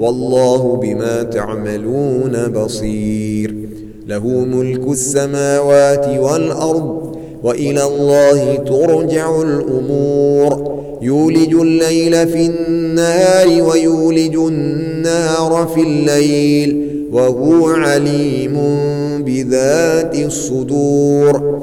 [0.00, 3.54] والله بما تعملون بصير.
[4.08, 10.74] له ملك السماوات والأرض وإلى الله ترجع الأمور.
[11.02, 18.56] يولج الليل في النهار ويولج النهار في الليل وهو عليم
[19.18, 21.62] بذات الصدور.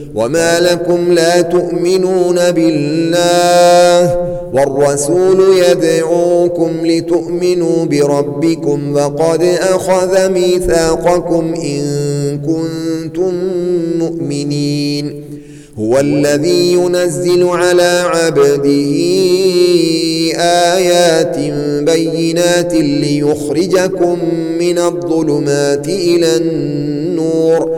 [0.15, 11.81] وما لكم لا تؤمنون بالله والرسول يدعوكم لتؤمنوا بربكم وقد أخذ ميثاقكم إن
[12.45, 13.33] كنتم
[13.99, 15.23] مؤمنين
[15.79, 18.91] هو الذي ينزل على عبده
[20.75, 21.37] آيات
[21.85, 24.17] بينات ليخرجكم
[24.59, 27.77] من الظلمات إلى النور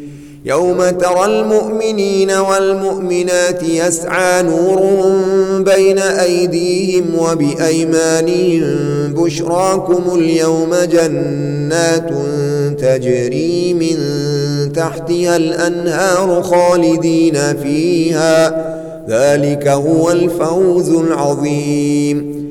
[0.45, 8.63] يوم ترى المؤمنين والمؤمنات يسعى نورهم بين أيديهم وبأيمانهم
[9.13, 12.09] بشراكم اليوم جنات
[12.79, 13.97] تجري من
[14.73, 18.71] تحتها الأنهار خالدين فيها.
[19.09, 22.50] ذلك هو الفوز العظيم.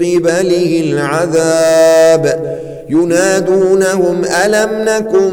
[0.00, 2.54] قبله العذاب.
[2.88, 5.32] ينادونهم ألم نكن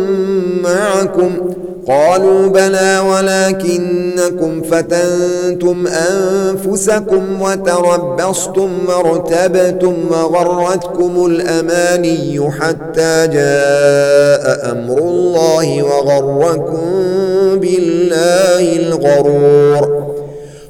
[0.63, 1.51] معكم؟
[1.87, 16.89] قالوا بلى ولكنكم فتنتم أنفسكم وتربصتم وارتبتم وغرتكم الأماني حتى جاء أمر الله وغركم
[17.55, 20.00] بالله الغرور.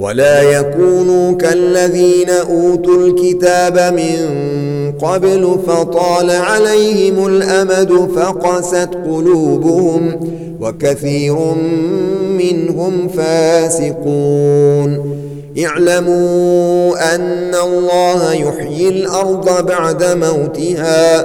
[0.00, 4.18] ولا يكونوا كالذين أوتوا الكتاب من
[4.92, 10.20] قبل فطال عليهم الأمد فقست قلوبهم
[10.60, 11.36] وكثير
[12.38, 15.18] منهم فاسقون.
[15.64, 21.20] اعلموا أن الله يحيي الأرض بعد موتها.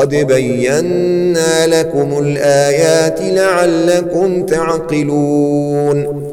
[0.00, 6.26] قد بينا لكم الآيات لعلكم تعقلون.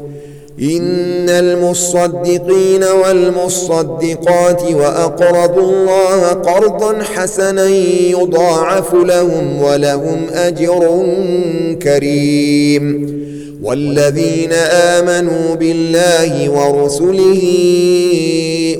[0.62, 7.68] إن المصدقين والمصدقات وأقرضوا الله قرضا حسنا
[8.10, 11.06] يضاعف لهم ولهم أجر
[11.82, 13.14] كريم.
[13.62, 17.42] والذين آمنوا بالله ورسله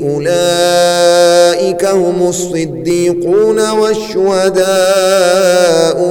[0.05, 4.65] أولئك هم الصديقون والشهداء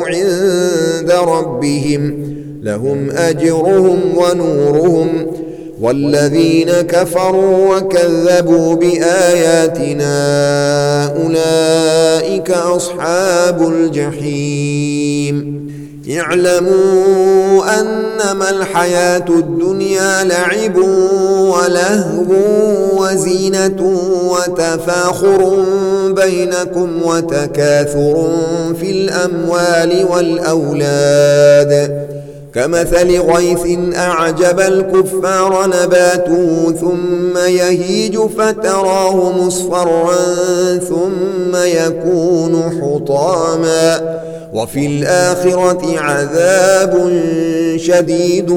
[0.07, 2.33] عند ربهم.
[2.63, 5.42] لهم أجرهم ونورهم.
[5.83, 10.13] والذين كفروا وكذبوا بآياتنا
[11.05, 15.63] أولئك أصحاب الجحيم.
[16.19, 20.77] اعلموا أنما الحياة الدنيا لعب
[21.37, 22.33] ولهو
[22.97, 25.65] وزينة وتفاخر
[26.07, 28.29] بينكم وتكاثر
[28.79, 32.03] في الأموال والأولاد.
[32.55, 40.15] كمثل غيث أعجب الكفار نباته ثم يهيج فتراه مصفرا
[40.77, 44.19] ثم يكون حطاما
[44.53, 47.21] وفي الآخرة عذاب
[47.75, 48.49] شديد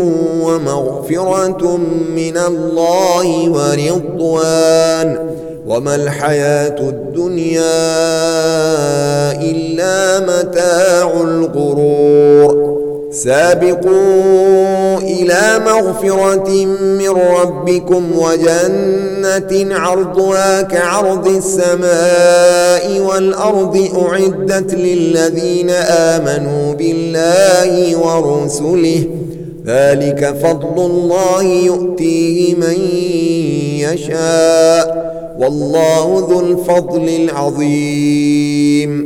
[0.43, 1.76] ومغفرة
[2.16, 5.19] من الله ورضوان
[5.66, 7.62] وما الحياة الدنيا
[9.43, 12.75] إلا متاع الغرور
[13.25, 29.05] سابقوا إلى مغفرة من ربكم وجنة عرضها كعرض السماء والأرض أعدت للذين آمنوا بالله ورسله.
[29.67, 32.79] ذلك فضل الله يؤتيه من
[33.81, 35.07] يشاء.
[35.39, 39.06] والله ذو الفضل العظيم.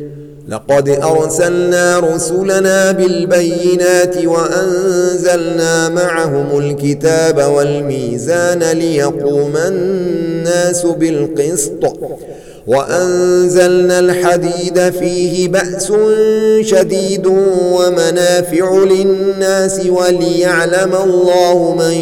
[0.51, 11.97] لقد أرسلنا رسلنا بالبينات وأنزلنا معهم الكتاب والميزان ليقوم الناس بالقسط
[12.67, 15.91] وأنزلنا الحديد فيه بأس
[16.61, 17.27] شديد
[17.71, 21.93] ومنافع للناس وليعلم الله من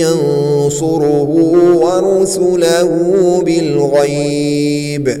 [0.00, 1.28] ينصره
[1.74, 2.88] ورسله
[3.46, 5.20] بالغيب